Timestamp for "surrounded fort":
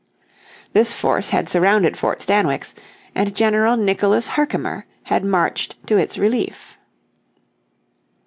1.47-2.23